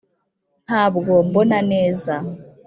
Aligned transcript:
ntabwo 0.65 1.13
mbona 1.27 1.57
neza 1.71 2.13